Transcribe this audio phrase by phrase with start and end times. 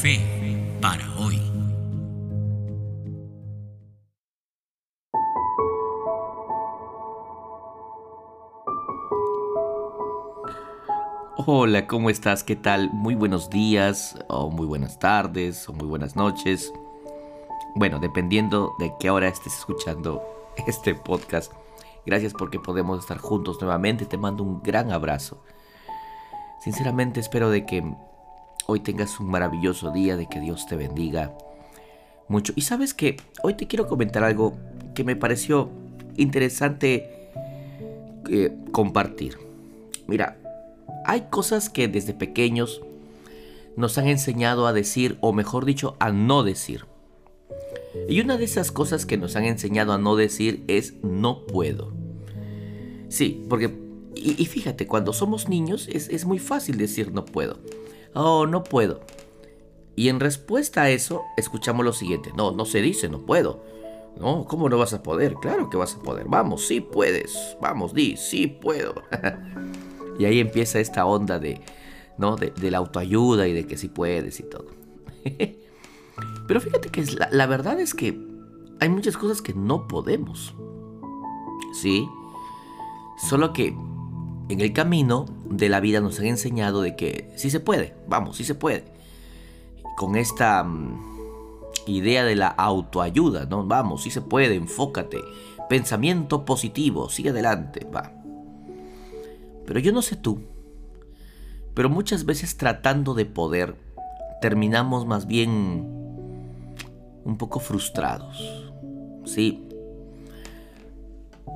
[0.00, 0.20] Fe
[0.80, 1.42] para hoy.
[11.36, 12.44] Hola, ¿cómo estás?
[12.44, 12.90] ¿Qué tal?
[12.92, 16.72] Muy buenos días, o muy buenas tardes, o muy buenas noches.
[17.74, 20.22] Bueno, dependiendo de qué hora estés escuchando
[20.68, 21.52] este podcast.
[22.06, 24.06] Gracias porque podemos estar juntos nuevamente.
[24.06, 25.42] Te mando un gran abrazo.
[26.60, 27.82] Sinceramente espero de que
[28.70, 31.34] hoy tengas un maravilloso día, de que Dios te bendiga
[32.28, 32.52] mucho.
[32.54, 34.58] Y sabes que hoy te quiero comentar algo
[34.94, 35.70] que me pareció
[36.18, 37.30] interesante
[38.28, 39.38] eh, compartir.
[40.06, 40.36] Mira,
[41.06, 42.82] hay cosas que desde pequeños
[43.76, 46.84] nos han enseñado a decir, o mejor dicho, a no decir.
[48.06, 51.94] Y una de esas cosas que nos han enseñado a no decir es no puedo.
[53.08, 53.74] Sí, porque,
[54.14, 57.60] y, fíjate, cuando somos niños es, es muy fácil decir no puedo.
[58.14, 59.00] Oh, no puedo.
[59.96, 62.32] Y en respuesta a eso, escuchamos lo siguiente.
[62.36, 63.64] No, no se dice no puedo.
[64.18, 65.34] No, ¿cómo no vas a poder?
[65.34, 66.26] Claro que vas a poder.
[66.28, 67.56] Vamos, sí puedes.
[67.60, 68.94] Vamos, di, sí puedo.
[70.18, 71.60] y ahí empieza esta onda de,
[72.16, 72.36] ¿no?
[72.36, 74.66] De, la autoayuda y de que sí puedes y todo.
[76.48, 78.20] Pero fíjate que la, la verdad es que
[78.80, 80.54] hay muchas cosas que no podemos.
[81.72, 82.08] Sí.
[83.28, 83.76] Solo que
[84.48, 88.36] en el camino de la vida nos han enseñado de que sí se puede, vamos,
[88.36, 88.84] sí se puede.
[89.96, 91.00] Con esta mm,
[91.86, 93.66] idea de la autoayuda, ¿no?
[93.66, 95.20] Vamos, sí se puede, enfócate.
[95.68, 98.12] Pensamiento positivo, sigue adelante, va.
[99.66, 100.40] Pero yo no sé tú,
[101.74, 103.76] pero muchas veces tratando de poder,
[104.40, 105.86] terminamos más bien
[107.24, 108.72] un poco frustrados.
[109.26, 109.68] Sí.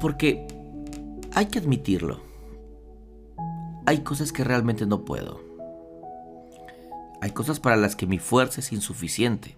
[0.00, 0.46] Porque
[1.34, 2.25] hay que admitirlo
[3.86, 5.40] hay cosas que realmente no puedo.
[7.20, 9.56] Hay cosas para las que mi fuerza es insuficiente.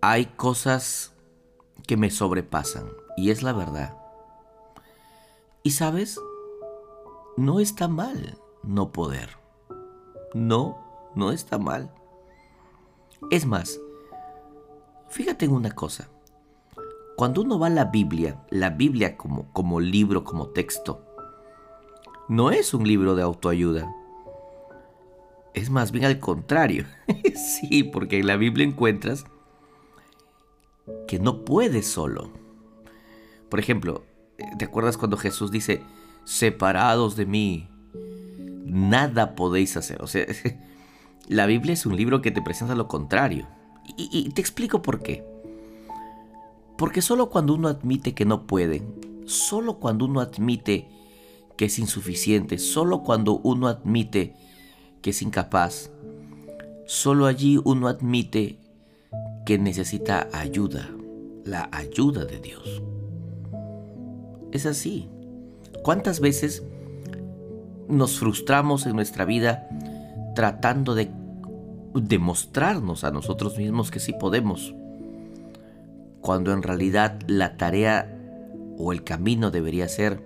[0.00, 1.12] Hay cosas
[1.86, 2.86] que me sobrepasan.
[3.16, 3.96] Y es la verdad.
[5.62, 6.20] Y sabes,
[7.36, 9.30] no está mal no poder.
[10.32, 10.78] No,
[11.14, 11.92] no está mal.
[13.30, 13.80] Es más,
[15.08, 16.08] fíjate en una cosa.
[17.16, 21.03] Cuando uno va a la Biblia, la Biblia como, como libro, como texto,
[22.28, 23.94] no es un libro de autoayuda.
[25.52, 26.86] Es más bien al contrario.
[27.34, 29.24] sí, porque en la Biblia encuentras
[31.06, 32.30] que no puedes solo.
[33.48, 34.04] Por ejemplo,
[34.58, 35.82] ¿te acuerdas cuando Jesús dice,
[36.24, 37.68] separados de mí,
[38.64, 40.02] nada podéis hacer?
[40.02, 40.26] O sea,
[41.28, 43.46] la Biblia es un libro que te presenta lo contrario.
[43.96, 45.24] Y, y te explico por qué.
[46.76, 48.82] Porque solo cuando uno admite que no puede,
[49.26, 50.88] solo cuando uno admite
[51.56, 54.34] que es insuficiente, solo cuando uno admite
[55.02, 55.90] que es incapaz,
[56.86, 58.58] solo allí uno admite
[59.44, 60.90] que necesita ayuda,
[61.44, 62.82] la ayuda de Dios.
[64.50, 65.08] Es así.
[65.82, 66.62] ¿Cuántas veces
[67.88, 69.68] nos frustramos en nuestra vida
[70.34, 71.10] tratando de
[71.94, 74.74] demostrarnos a nosotros mismos que sí podemos?
[76.20, 78.10] Cuando en realidad la tarea
[78.78, 80.22] o el camino debería ser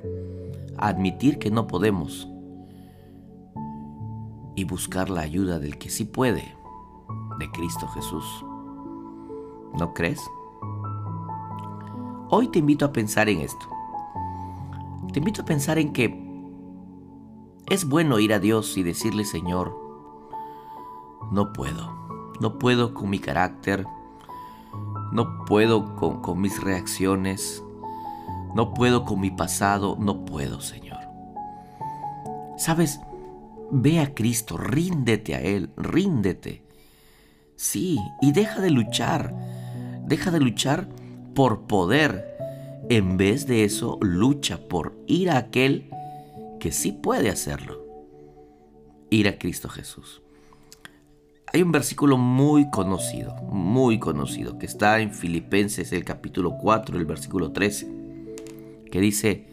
[0.81, 2.29] admitir que no podemos
[4.57, 6.57] y buscar la ayuda del que sí puede,
[7.39, 8.25] de Cristo Jesús.
[9.79, 10.21] ¿No crees?
[12.31, 13.67] Hoy te invito a pensar en esto.
[15.13, 16.29] Te invito a pensar en que
[17.67, 19.77] es bueno ir a Dios y decirle, Señor,
[21.31, 21.93] no puedo,
[22.41, 23.87] no puedo con mi carácter,
[25.13, 27.63] no puedo con, mis reacciones,
[28.55, 30.99] no puedo con mi pasado, no puedo, Señor.
[32.57, 33.01] ¿Sabes?
[33.71, 36.63] Ve a Cristo, ríndete a Él, ríndete.
[37.57, 39.35] Sí, y deja de luchar,
[40.07, 40.89] deja de luchar
[41.35, 42.37] por poder.
[42.89, 45.91] En vez de eso, lucha por ir a aquel
[46.59, 47.85] que sí puede hacerlo.
[49.11, 50.23] Ir a Cristo Jesús.
[51.53, 57.07] Hay un versículo muy conocido, muy conocido, que está en Filipenses el capítulo 4, el
[57.07, 57.98] versículo 13
[58.91, 59.47] que dice,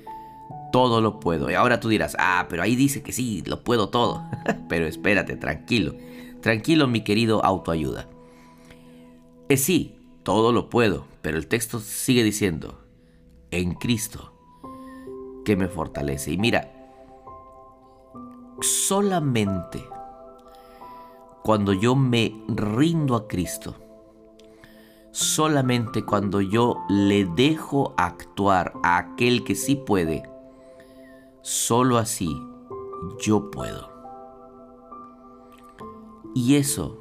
[0.72, 1.50] todo lo puedo.
[1.50, 4.24] Y ahora tú dirás, ah, pero ahí dice que sí, lo puedo todo.
[4.70, 5.96] pero espérate, tranquilo.
[6.42, 8.08] Tranquilo, mi querido autoayuda.
[9.48, 12.80] Es sí, todo lo puedo, pero el texto sigue diciendo,
[13.52, 14.34] en Cristo,
[15.46, 16.32] que me fortalece.
[16.32, 16.72] Y mira,
[18.62, 19.84] solamente
[21.44, 23.76] cuando yo me rindo a Cristo,
[25.16, 30.24] solamente cuando yo le dejo actuar a aquel que sí puede,
[31.42, 32.30] solo así
[33.22, 33.90] yo puedo.
[36.34, 37.00] Y eso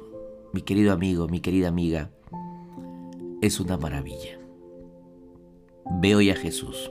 [0.53, 2.09] mi querido amigo, mi querida amiga,
[3.41, 4.39] es una maravilla.
[5.99, 6.89] Ve hoy a Jesús.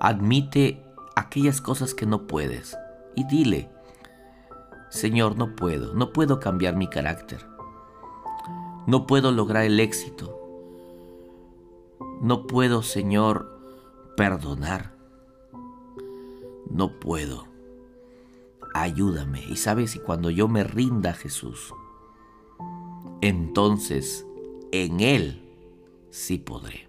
[0.00, 0.82] Admite
[1.14, 2.76] aquellas cosas que no puedes
[3.14, 3.70] y dile,
[4.90, 7.47] Señor, no puedo, no puedo cambiar mi carácter.
[8.88, 10.34] No puedo lograr el éxito.
[12.22, 13.60] No puedo, Señor,
[14.16, 14.94] perdonar.
[16.70, 17.44] No puedo.
[18.72, 19.44] Ayúdame.
[19.44, 21.74] Y sabes, y cuando yo me rinda a Jesús,
[23.20, 24.26] entonces
[24.72, 25.46] en Él
[26.08, 26.88] sí podré.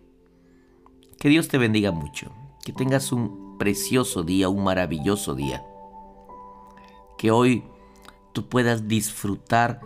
[1.19, 2.31] Que Dios te bendiga mucho.
[2.63, 5.66] Que tengas un precioso día, un maravilloso día.
[7.18, 7.66] Que hoy
[8.31, 9.81] tú puedas disfrutar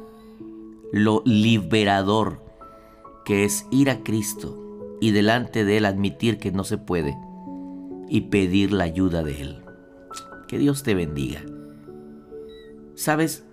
[0.94, 2.40] lo liberador
[3.26, 7.18] que es ir a Cristo y delante de Él admitir que no se puede
[8.10, 9.64] y pedir la ayuda de Él.
[10.48, 11.42] Que Dios te bendiga.
[12.94, 13.44] ¿Sabes?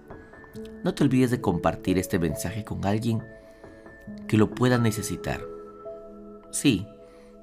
[0.85, 3.23] No te olvides de compartir este mensaje con alguien
[4.29, 5.41] que lo pueda necesitar.
[6.51, 6.87] Sí,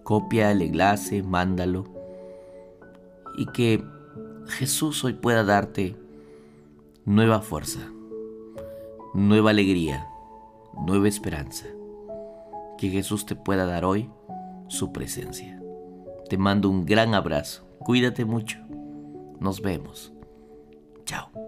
[0.03, 1.85] copia el enlace, mándalo.
[3.35, 3.83] Y que
[4.45, 5.95] Jesús hoy pueda darte
[7.03, 7.89] nueva fuerza
[9.13, 10.07] nueva alegría,
[10.85, 11.65] nueva esperanza.
[12.77, 14.09] Que Jesús te pueda dar hoy
[14.67, 15.59] su presencia.
[16.29, 17.67] Te mando un gran abrazo.
[17.79, 18.59] Cuídate mucho.
[19.39, 20.13] Nos vemos.
[21.05, 21.46] Chao.